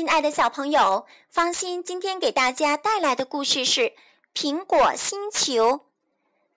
[0.00, 3.82] 亲爱的小朋友，放心，今天给大家带来的故事是
[4.34, 5.72] 《苹果星球》。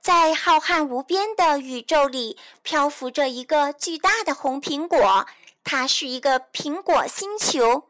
[0.00, 5.26] 在浩瀚无边的宇宙里，漂浮着一个巨大的红苹果，
[5.62, 7.86] 它是一个苹果星球。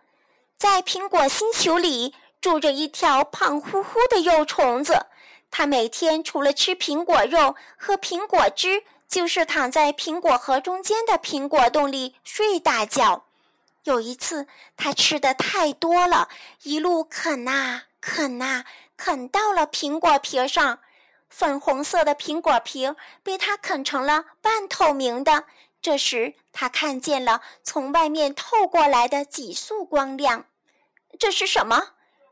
[0.59, 5.07] 在苹果星球里，住着一条胖乎乎的肉虫子，
[5.53, 13.26] 它每天除了吃苹果肉、喝苹果汁，就是躺在苹果核中间的苹果洞里睡大觉。
[13.87, 16.29] 有一次，他吃的太多了，
[16.65, 18.65] 一路啃呐啃呐，
[18.97, 20.81] 啃到了苹果皮上。
[21.29, 25.45] 粉红色的苹果皮被他啃成了半透明的。
[25.81, 30.47] 这时，他看见了从外面透过来的几束光亮。
[31.17, 31.91] 这是什么？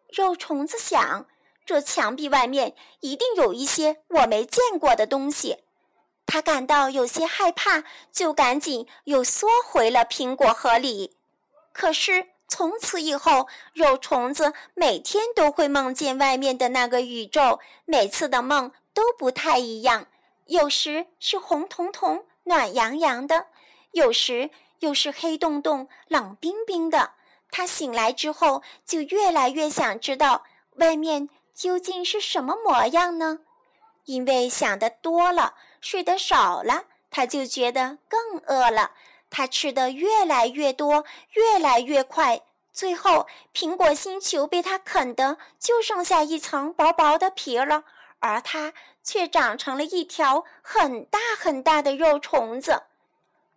[0.08, 1.26] 肉虫子想：
[1.64, 5.58] 这墙壁外面一定有一些我没见过的东西。
[6.26, 11.16] 他感到有些害怕，就赶紧又缩回了苹果核里。
[11.74, 20.06] 可是从此以后，肉虫子每天都会梦见外面的那个宇宙，每次的梦都不太一样。
[20.46, 23.48] 有时是红彤彤、暖洋洋的，
[23.90, 27.10] 有时又是黑洞洞、冷冰冰的。
[27.50, 30.44] 他醒来之后，就越来越想知道
[30.76, 33.40] 外面究竟是什么模样呢？
[34.04, 38.92] 因为想得多了，睡得少了，他就觉得更饿了。
[39.36, 47.82] 它吃的越来越多，越来越快，最后苹果星球被它啃的就剩下一层薄薄的皮了，
[48.20, 52.84] 而它却长成了一条很大很大的肉虫子。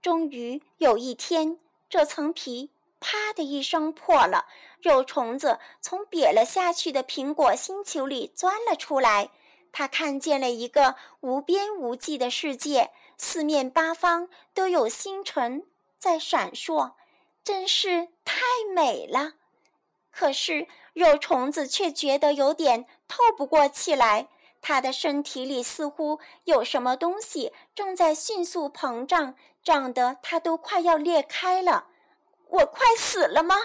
[0.01, 4.47] 终于有一天，这层皮啪的一声破了，
[4.81, 9.29] 肉虫子从瘪了下去的苹果星球里钻了出来。
[9.71, 12.91] 他看见了一个无边无际的世界。
[13.17, 15.65] 四面八方都有星辰
[15.97, 16.93] 在闪烁，
[17.43, 18.41] 真是太
[18.75, 19.33] 美了。
[20.11, 24.27] 可是肉虫子却觉得有点透不过气来，
[24.61, 31.87] 它的身体里似乎有什么东西正在迅速膨胀，胀得它都快要裂开了。
[32.49, 33.55] 我快死了吗？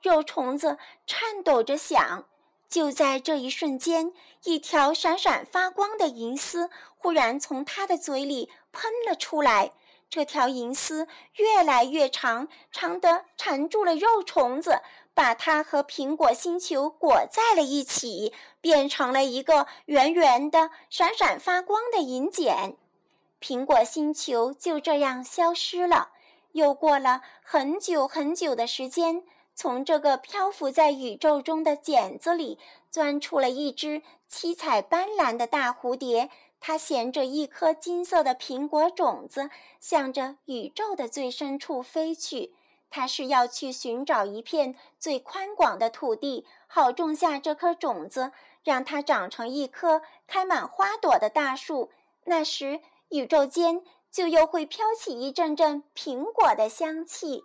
[0.00, 2.26] 肉虫子颤抖着想。
[2.72, 9.72] 就在这一瞬间，一条闪闪发光的银丝忽然从他的嘴里喷了出来。
[10.08, 14.80] 这条银丝越来越长，长得缠住了肉虫子，
[15.12, 22.78] 把它和苹果星球裹在了一起，变成了一个圆圆的、闪闪发光的银茧。
[23.38, 26.12] 苹果星球就这样消失了。
[26.52, 29.24] 又过了很久很久的时间。
[29.54, 32.58] 从这个漂浮在宇宙中的茧子里
[32.90, 42.54] 钻出了一只七彩斑斓的大蝴蝶，它衔着一颗金色的苹果种子，向着宇宙的最深处飞去。
[42.88, 48.32] 它是要去寻找一片最宽广的土地，好种下这颗种子，
[48.64, 51.90] 让它长成一棵开满花朵的大树。
[52.24, 57.44] 那时，宇宙间就又会飘起一阵阵苹果的香气。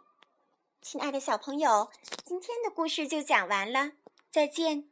[0.90, 1.90] 亲爱的小朋友，
[2.24, 3.92] 今天的故事就讲完了，
[4.32, 4.86] 再见。